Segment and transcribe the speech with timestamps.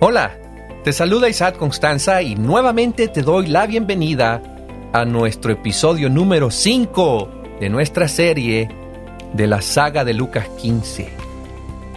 [0.00, 0.38] Hola,
[0.84, 4.40] te saluda Isaac Constanza y nuevamente te doy la bienvenida
[4.92, 7.28] a nuestro episodio número 5
[7.58, 8.68] de nuestra serie
[9.32, 11.08] de la saga de Lucas 15.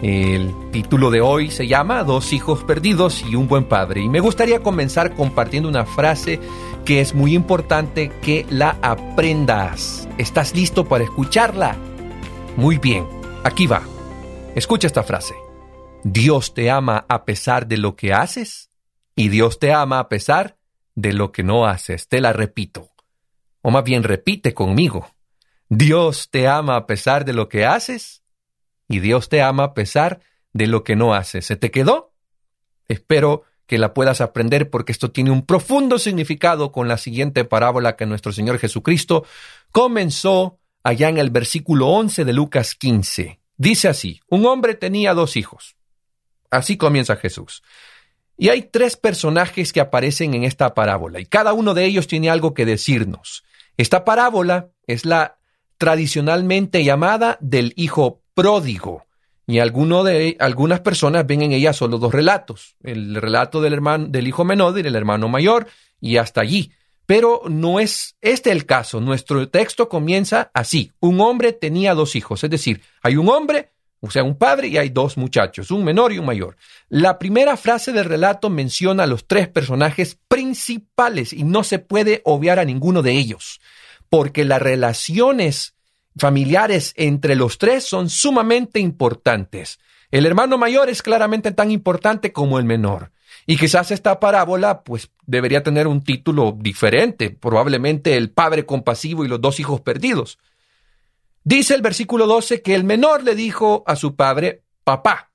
[0.02, 4.18] El título de hoy se llama Dos hijos perdidos y un buen padre y me
[4.18, 6.40] gustaría comenzar compartiendo una frase
[6.84, 10.08] que es muy importante que la aprendas.
[10.18, 11.76] ¿Estás listo para escucharla?
[12.56, 13.06] Muy bien,
[13.44, 13.82] aquí va.
[14.56, 15.41] Escucha esta frase.
[16.04, 18.70] Dios te ama a pesar de lo que haces
[19.14, 20.56] y Dios te ama a pesar
[20.94, 22.08] de lo que no haces.
[22.08, 22.90] Te la repito.
[23.62, 25.08] O más bien repite conmigo.
[25.68, 28.22] Dios te ama a pesar de lo que haces
[28.88, 30.20] y Dios te ama a pesar
[30.52, 31.46] de lo que no haces.
[31.46, 32.12] ¿Se te quedó?
[32.88, 37.96] Espero que la puedas aprender porque esto tiene un profundo significado con la siguiente parábola
[37.96, 39.24] que nuestro Señor Jesucristo
[39.70, 43.40] comenzó allá en el versículo 11 de Lucas 15.
[43.56, 45.76] Dice así, un hombre tenía dos hijos.
[46.52, 47.62] Así comienza Jesús.
[48.36, 52.30] Y hay tres personajes que aparecen en esta parábola y cada uno de ellos tiene
[52.30, 53.42] algo que decirnos.
[53.76, 55.38] Esta parábola es la
[55.78, 59.06] tradicionalmente llamada del hijo pródigo
[59.46, 64.06] y alguno de, algunas personas ven en ella solo dos relatos, el relato del, hermano,
[64.08, 65.66] del hijo menor y del hermano mayor
[66.00, 66.70] y hasta allí.
[67.06, 69.00] Pero no es este el caso.
[69.00, 70.92] Nuestro texto comienza así.
[71.00, 73.71] Un hombre tenía dos hijos, es decir, hay un hombre
[74.04, 76.56] o sea, un padre y hay dos muchachos, un menor y un mayor.
[76.88, 82.20] La primera frase del relato menciona a los tres personajes principales y no se puede
[82.24, 83.60] obviar a ninguno de ellos,
[84.10, 85.76] porque las relaciones
[86.16, 89.78] familiares entre los tres son sumamente importantes.
[90.10, 93.12] El hermano mayor es claramente tan importante como el menor.
[93.46, 99.28] Y quizás esta parábola pues debería tener un título diferente, probablemente el padre compasivo y
[99.28, 100.40] los dos hijos perdidos.
[101.44, 105.30] Dice el versículo 12 que el menor le dijo a su padre, papá,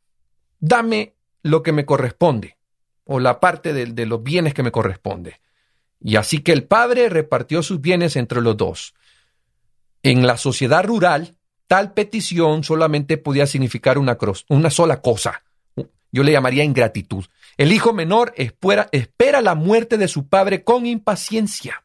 [0.59, 2.57] dame lo que me corresponde,
[3.05, 5.41] o la parte de, los bienes que me corresponde.
[5.99, 8.93] Y así que el padre repartió sus bienes entre los dos.
[10.03, 11.35] En la sociedad rural,
[11.67, 14.17] tal petición solamente podía significar una,
[14.47, 15.43] una sola cosa.
[16.11, 17.25] Yo le llamaría ingratitud.
[17.57, 21.83] El hijo menor espera, espera la muerte de su padre con impaciencia.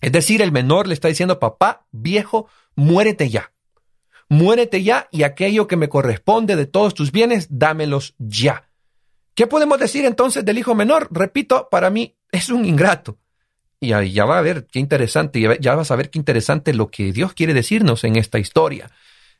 [0.00, 3.52] Es decir, el menor le está diciendo, papá, viejo, muérete ya.
[4.28, 8.68] Muérete ya y aquello que me corresponde de todos tus bienes, dámelos ya.
[9.34, 11.08] ¿Qué podemos decir entonces del hijo menor?
[11.10, 13.18] Repito, para mí es un ingrato.
[13.80, 16.90] Y ahí ya va a ver qué interesante, ya vas a ver qué interesante lo
[16.90, 18.90] que Dios quiere decirnos en esta historia.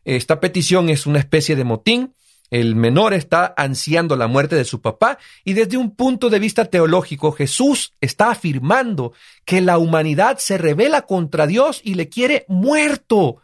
[0.04, 2.14] Esta petición es una especie de motín.
[2.52, 6.66] El menor está ansiando la muerte de su papá y desde un punto de vista
[6.66, 9.14] teológico Jesús está afirmando
[9.46, 13.38] que la humanidad se revela contra Dios y le quiere muerto.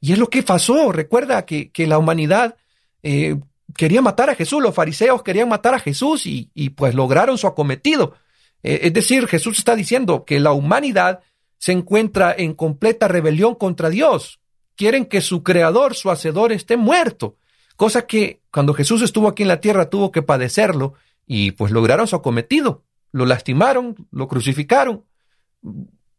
[0.00, 0.90] Y es lo que pasó.
[0.90, 2.56] Recuerda que, que la humanidad
[3.02, 3.38] eh,
[3.76, 7.46] quería matar a Jesús, los fariseos querían matar a Jesús y, y pues lograron su
[7.46, 8.14] acometido.
[8.62, 11.20] Eh, es decir, Jesús está diciendo que la humanidad
[11.58, 14.40] se encuentra en completa rebelión contra Dios.
[14.76, 17.36] Quieren que su creador, su hacedor, esté muerto
[17.76, 20.94] cosa que cuando Jesús estuvo aquí en la tierra tuvo que padecerlo
[21.26, 25.04] y pues lograron su acometido, lo lastimaron, lo crucificaron,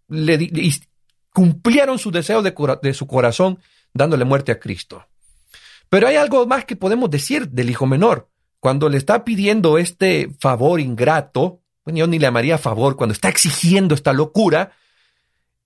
[0.08, 0.52] le,
[1.34, 3.60] cumplieron su deseo de, su corazón
[3.94, 5.06] dándole muerte a Cristo.
[5.90, 8.30] Pero hay algo más que podemos decir del hijo menor.
[8.60, 13.30] Cuando le está pidiendo este favor ingrato, bueno, yo ni le llamaría favor, cuando está
[13.30, 14.72] exigiendo esta locura,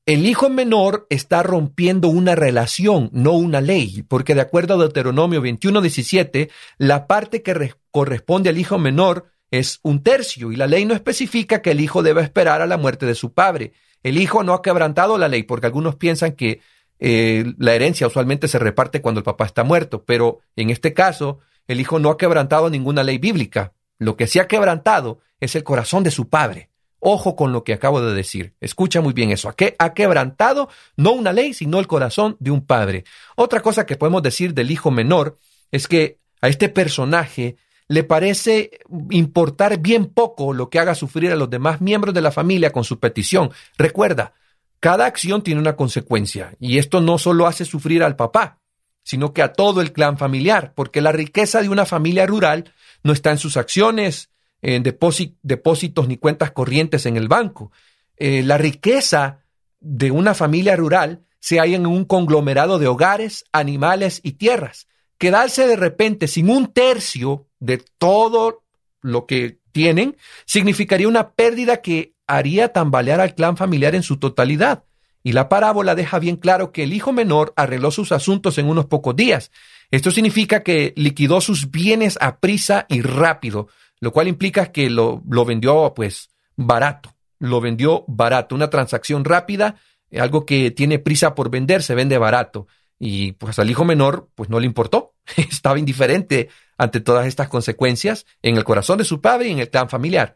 [0.05, 5.41] el hijo menor está rompiendo una relación, no una ley, porque de acuerdo a Deuteronomio
[5.41, 10.95] 21:17, la parte que corresponde al hijo menor es un tercio y la ley no
[10.95, 13.73] especifica que el hijo debe esperar a la muerte de su padre.
[14.01, 16.61] El hijo no ha quebrantado la ley, porque algunos piensan que
[16.99, 21.39] eh, la herencia usualmente se reparte cuando el papá está muerto, pero en este caso
[21.67, 23.73] el hijo no ha quebrantado ninguna ley bíblica.
[23.99, 26.70] Lo que sí ha quebrantado es el corazón de su padre.
[27.03, 28.53] Ojo con lo que acabo de decir.
[28.61, 29.51] Escucha muy bien eso.
[29.79, 33.05] Ha quebrantado no una ley, sino el corazón de un padre.
[33.35, 35.35] Otra cosa que podemos decir del hijo menor
[35.71, 38.79] es que a este personaje le parece
[39.09, 42.83] importar bien poco lo que haga sufrir a los demás miembros de la familia con
[42.83, 43.51] su petición.
[43.77, 44.33] Recuerda,
[44.79, 48.59] cada acción tiene una consecuencia y esto no solo hace sufrir al papá,
[49.03, 52.73] sino que a todo el clan familiar, porque la riqueza de una familia rural
[53.03, 54.30] no está en sus acciones,
[54.61, 57.71] en depósitos ni cuentas corrientes en el banco.
[58.17, 59.39] Eh, la riqueza
[59.79, 64.87] de una familia rural se halla en un conglomerado de hogares, animales y tierras.
[65.17, 68.63] Quedarse de repente sin un tercio de todo
[69.01, 74.83] lo que tienen significaría una pérdida que haría tambalear al clan familiar en su totalidad.
[75.23, 78.85] Y la parábola deja bien claro que el hijo menor arregló sus asuntos en unos
[78.85, 79.51] pocos días.
[79.91, 83.67] Esto significa que liquidó sus bienes a prisa y rápido,
[84.01, 89.75] lo cual implica que lo, vendió pues barato, lo vendió barato, una transacción rápida,
[90.19, 92.67] algo que tiene prisa por vender, se vende barato.
[92.99, 98.25] Y pues al hijo menor pues no le importó, estaba indiferente ante todas estas consecuencias
[98.41, 100.35] en el corazón de su padre y en el clan familiar.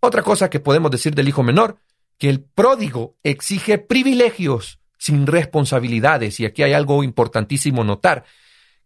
[0.00, 1.78] Otra cosa que podemos decir del hijo menor,
[2.16, 8.24] que el pródigo exige privilegios sin responsabilidades, y aquí hay algo importantísimo notar,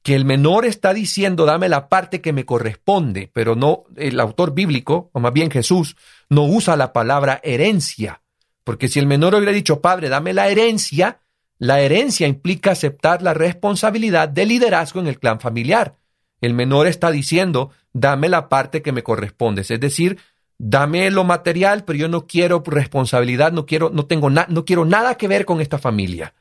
[0.02, 4.52] que el menor está diciendo dame la parte que me corresponde, pero no el autor
[4.52, 5.96] bíblico, o más bien Jesús,
[6.28, 8.22] no usa la palabra herencia,
[8.64, 11.20] porque si el menor hubiera dicho padre dame la herencia,
[11.58, 15.96] la herencia implica aceptar la responsabilidad de liderazgo en el clan familiar.
[16.40, 20.18] El menor está diciendo dame la parte que me corresponde, es decir,
[20.58, 25.16] dame lo material, pero yo no quiero responsabilidad, no quiero, no tengo no quiero nada
[25.16, 26.34] que ver con esta familia.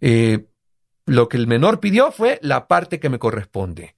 [0.00, 0.46] Eh,
[1.06, 3.96] lo que el menor pidió fue la parte que me corresponde.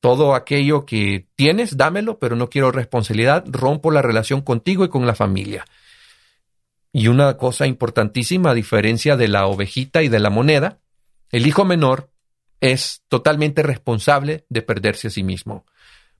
[0.00, 5.06] Todo aquello que tienes, dámelo, pero no quiero responsabilidad, rompo la relación contigo y con
[5.06, 5.64] la familia.
[6.92, 10.78] Y una cosa importantísima, a diferencia de la ovejita y de la moneda,
[11.30, 12.10] el hijo menor
[12.60, 15.66] es totalmente responsable de perderse a sí mismo.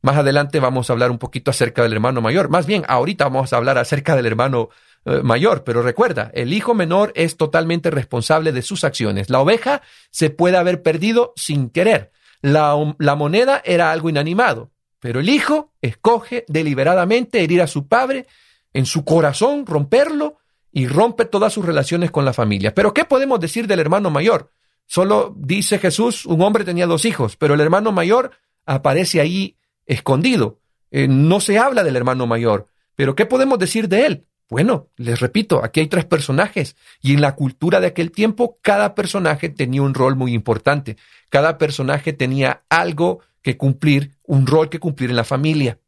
[0.02, 2.48] Más adelante vamos a hablar un poquito acerca del hermano mayor.
[2.48, 4.68] Más bien, ahorita vamos a hablar acerca del hermano
[5.06, 9.30] eh, mayor, pero recuerda, el hijo menor es totalmente responsable de sus acciones.
[9.30, 12.10] La oveja se puede haber perdido sin querer.
[12.42, 18.26] La, la moneda era algo inanimado, pero el hijo escoge deliberadamente herir a su padre
[18.72, 20.38] en su corazón, romperlo
[20.72, 22.74] y rompe todas sus relaciones con la familia.
[22.74, 24.50] Pero ¿qué podemos decir del hermano mayor?
[24.86, 28.32] Solo dice Jesús, un hombre tenía dos hijos, pero el hermano mayor
[28.64, 29.56] aparece ahí
[29.86, 30.58] escondido.
[30.90, 32.66] Eh, no se habla del hermano mayor.
[32.96, 34.26] Pero ¿qué podemos decir de él?
[34.48, 38.94] Bueno, les repito, aquí hay tres personajes y en la cultura de aquel tiempo cada
[38.94, 40.96] personaje tenía un rol muy importante.
[41.30, 45.80] Cada personaje tenía algo que cumplir, un rol que cumplir en la familia.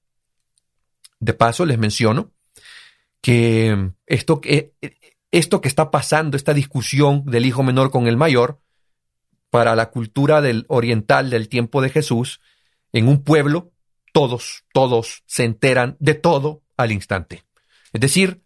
[1.21, 2.33] De paso, les menciono
[3.21, 4.75] que esto, que
[5.31, 8.61] esto que está pasando, esta discusión del hijo menor con el mayor,
[9.51, 12.41] para la cultura del oriental del tiempo de Jesús,
[12.93, 13.73] en un pueblo
[14.13, 17.45] todos, todos se enteran de todo al instante.
[17.93, 18.43] Es decir,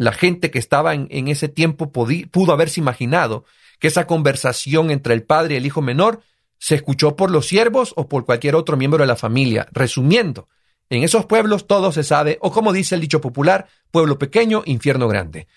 [0.00, 3.44] la gente que estaba en, ese tiempo pudo haberse imaginado
[3.78, 6.22] que esa conversación entre el padre y el hijo menor
[6.58, 9.68] se escuchó por los siervos o por cualquier otro miembro de la familia.
[9.72, 10.48] Resumiendo,
[10.88, 15.06] en esos pueblos todo se sabe, o como dice el dicho popular, pueblo pequeño, infierno
[15.06, 15.48] grande.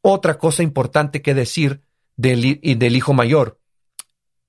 [0.00, 1.82] Otra cosa importante que decir
[2.16, 3.60] del, del hijo mayor.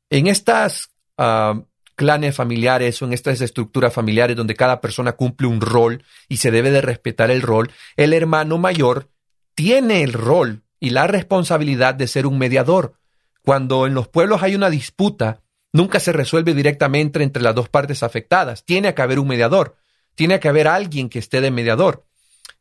[0.10, 1.62] En estas ah,
[2.02, 6.50] clanes familiares o en estas estructuras familiares donde cada persona cumple un rol y se
[6.50, 9.12] debe de respetar el rol, el hermano mayor
[9.54, 12.96] tiene el rol y la responsabilidad de ser un mediador.
[13.44, 15.44] Cuando en los pueblos hay una disputa,
[15.74, 18.66] nunca se resuelve directamente entre las dos partes afectadas.
[18.66, 19.78] Tiene que haber un mediador,
[20.16, 22.08] tiene que haber alguien que esté de mediador.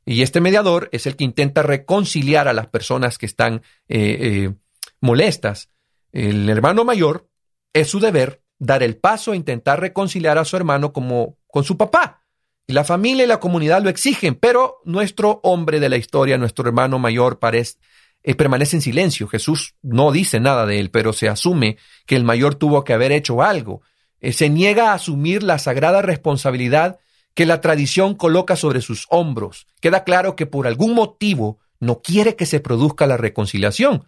[0.04, 4.52] Y este mediador es el que intenta reconciliar a las personas que están eh, eh,
[5.00, 5.70] molestas.
[6.12, 7.26] El hermano mayor
[7.72, 11.76] es su deber dar el paso e intentar reconciliar a su hermano como con su
[11.76, 12.22] papá.
[12.68, 16.68] Y la familia y la comunidad lo exigen, pero nuestro hombre de la historia, nuestro
[16.68, 17.78] hermano mayor, parece,
[18.22, 19.26] eh, permanece en silencio.
[19.26, 23.10] Jesús no dice nada de él, pero se asume que el mayor tuvo que haber
[23.10, 23.82] hecho algo.
[24.20, 27.00] Eh, se niega a asumir la sagrada responsabilidad
[27.34, 29.66] que la tradición coloca sobre sus hombros.
[29.80, 34.06] Queda claro que por algún motivo no quiere que se produzca la reconciliación.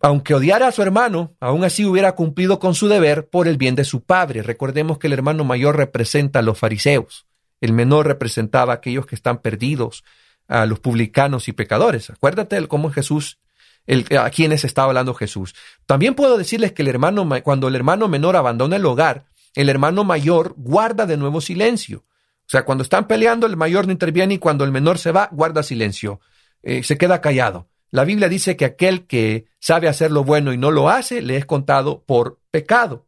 [0.00, 3.74] Aunque odiara a su hermano, aún así hubiera cumplido con su deber por el bien
[3.74, 4.42] de su padre.
[4.42, 7.26] Recordemos que el hermano mayor representa a los fariseos,
[7.60, 10.02] el menor representaba a aquellos que están perdidos,
[10.48, 12.10] a los publicanos y pecadores.
[12.10, 13.38] Acuérdate de cómo Jesús,
[14.18, 15.54] a quienes estaba hablando Jesús.
[15.86, 20.04] También puedo decirles que el hermano, cuando el hermano menor abandona el hogar, el hermano
[20.04, 21.98] mayor guarda de nuevo silencio.
[21.98, 25.28] O sea, cuando están peleando, el mayor no interviene y cuando el menor se va,
[25.30, 26.20] guarda silencio.
[26.62, 27.68] Eh, se queda callado.
[27.90, 31.36] La Biblia dice que aquel que sabe hacer lo bueno y no lo hace, le
[31.36, 33.06] es contado por pecado.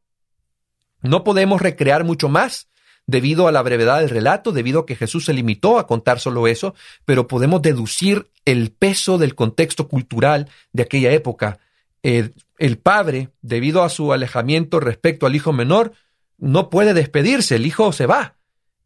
[1.03, 2.69] No podemos recrear mucho más
[3.07, 6.47] debido a la brevedad del relato, debido a que Jesús se limitó a contar solo
[6.47, 6.75] eso,
[7.05, 11.59] pero podemos deducir el peso del contexto cultural de aquella época.
[12.03, 15.93] el padre, debido a su alejamiento respecto al hijo menor,
[16.39, 18.37] no puede despedirse, el hijo se va.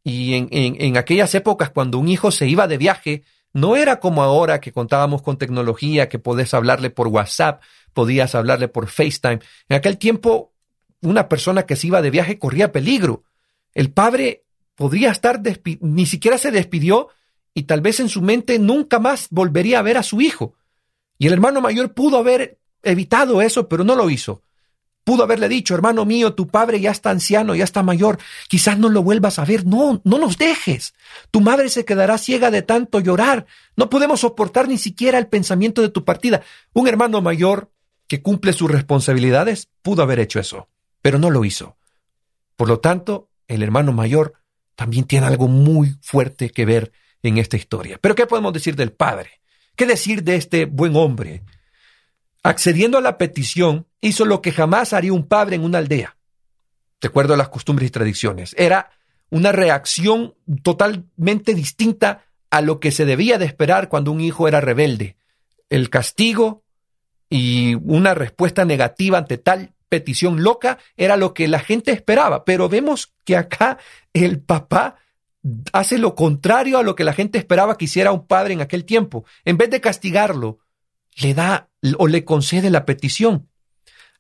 [0.05, 3.25] Y en, aquellas épocas, cuando un hijo se iba de viaje,
[3.57, 7.63] no era como ahora que contábamos con tecnología, que podés hablarle por WhatsApp,
[7.95, 9.41] podías hablarle por FaceTime.
[9.71, 10.53] En aquel tiempo,
[11.01, 13.25] una persona que se iba de viaje corría peligro.
[13.73, 14.45] El padre
[14.75, 15.41] podría estar,
[15.81, 17.09] ni siquiera se despidió
[17.55, 20.53] y tal vez en su mente nunca más volvería a ver a su hijo.
[21.17, 24.43] Y el hermano mayor pudo haber evitado eso, pero no lo hizo.
[25.07, 28.89] Pudo haberle dicho, hermano mío, tu padre ya está anciano, ya está mayor, quizás no
[28.89, 29.65] lo vuelvas a ver.
[29.65, 30.95] No, no nos dejes.
[31.31, 33.47] Tu madre se quedará ciega de tanto llorar.
[33.77, 36.43] No podemos soportar ni siquiera el pensamiento de tu partida.
[36.73, 37.71] Un hermano mayor
[38.09, 40.69] que cumple sus responsabilidades pudo haber hecho eso,
[41.03, 41.77] pero no lo hizo.
[42.57, 44.33] Por lo tanto, el hermano mayor
[44.75, 46.91] también tiene algo muy fuerte que ver
[47.23, 47.97] en esta historia.
[48.01, 49.41] Pero ¿qué podemos decir del padre?
[49.77, 51.45] ¿Qué decir de este buen hombre?
[52.47, 56.17] Accediendo a la petición, hizo lo que jamás haría un padre en una aldea,
[57.01, 58.55] de acuerdo a las costumbres y tradiciones.
[58.57, 58.91] Era
[59.31, 64.61] una reacción totalmente distinta a lo que se debía de esperar cuando un hijo era
[64.61, 65.17] rebelde.
[65.71, 66.63] El castigo
[67.29, 72.69] y una respuesta negativa ante tal petición loca era lo que la gente esperaba, pero
[72.69, 73.79] vemos que acá
[74.13, 74.95] el papá
[75.73, 78.85] hace lo contrario a lo que la gente esperaba que hiciera un padre en aquel
[78.85, 79.25] tiempo.
[79.45, 80.61] En vez de castigarlo,
[81.17, 81.69] le da
[81.99, 83.49] o le concede la petición.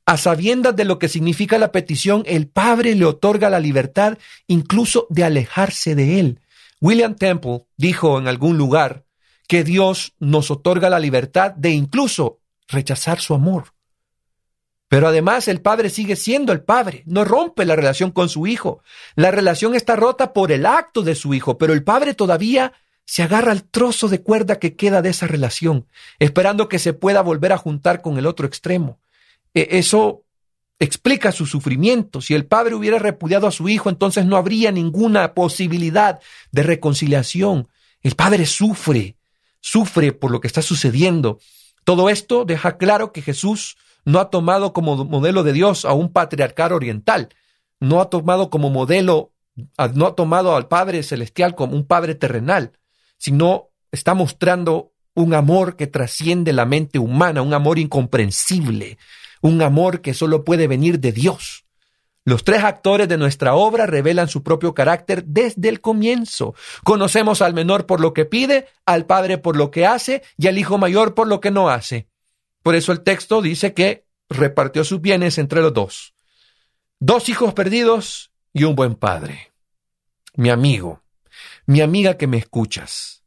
[0.05, 5.07] A sabiendas de lo que significa la petición, el padre le otorga la libertad incluso
[5.11, 6.41] de alejarse de él.
[6.81, 9.05] William Temple dijo en algún lugar
[9.49, 13.73] que Dios nos otorga la libertad de incluso rechazar su amor.
[14.89, 18.83] Pero además el padre sigue siendo el padre, no rompe la relación con su hijo.
[19.17, 22.73] La relación está rota por el acto de su hijo, pero el padre todavía
[23.07, 25.87] se agarra al trozo de cuerda que queda de esa relación,
[26.19, 28.99] esperando que se pueda volver a juntar con el otro extremo.
[29.55, 30.25] E, eso
[30.79, 32.21] explica su sufrimiento.
[32.21, 36.21] Si el padre hubiera repudiado a su hijo, entonces no habría ninguna posibilidad
[36.51, 37.69] de reconciliación.
[38.03, 39.17] El padre sufre,
[39.61, 41.39] sufre por lo que está sucediendo.
[41.85, 46.13] Todo esto deja claro que Jesús no ha tomado como modelo de Dios a un
[46.13, 47.29] patriarcal oriental,
[47.79, 49.33] no ha tomado como modelo,
[49.95, 52.73] no ha tomado al Padre Celestial como un Padre terrenal,
[53.19, 58.99] sino está mostrando un amor que trasciende la mente humana, un amor incomprensible,
[59.41, 61.65] un amor que solo puede venir de Dios.
[62.27, 66.55] Los tres actores de nuestra obra revelan su propio carácter desde el comienzo.
[66.83, 70.59] Conocemos al menor por lo que pide, al padre por lo que hace y al
[70.59, 72.09] hijo mayor por lo que no hace.
[72.65, 76.15] Por eso el texto dice que repartió sus bienes entre los dos.
[76.99, 79.53] Dos hijos perdidos y un buen padre.
[80.35, 81.05] Mi amigo,
[81.67, 83.25] mi amiga que me escuchas,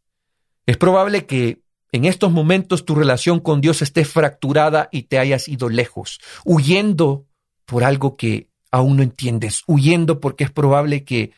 [0.65, 5.47] es probable que en estos momentos tu relación con Dios esté fracturada y te hayas
[5.47, 7.27] ido lejos, huyendo
[7.65, 11.31] por algo que aún no entiendes, huyendo porque es probable que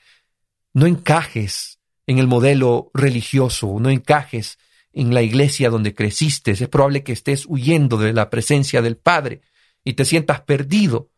[0.74, 4.60] no encajes en el modelo religioso, no encajes
[4.94, 9.42] en la iglesia donde creciste, es probable que estés huyendo de la presencia del Padre
[9.84, 11.10] y te sientas perdido.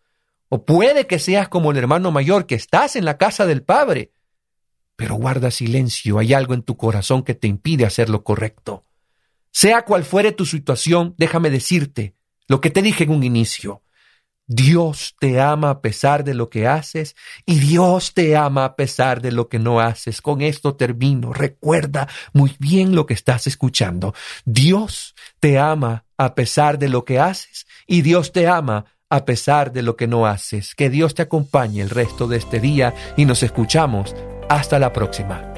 [0.50, 4.12] O puede que seas como el hermano mayor, que estás en la casa del Padre,
[5.03, 8.86] pero guarda silencio, hay algo en tu corazón que te impide hacer lo correcto.
[9.51, 12.15] Sea cual fuere tu situación, déjame decirte
[12.48, 13.81] lo que te dije en un inicio.
[14.48, 19.22] Dios te ama a pesar de lo que haces y Dios te ama a pesar
[19.22, 20.22] de lo que no haces.
[20.22, 21.33] Con esto termino.
[21.33, 24.15] Recuerda muy bien lo que estás escuchando.
[24.45, 29.74] Dios te ama a pesar de lo que haces y Dios te ama a pesar
[29.74, 30.75] de lo que no haces.
[30.75, 34.15] Que Dios te acompañe el resto de este día y nos escuchamos.
[34.53, 35.52] Hasta la próxima.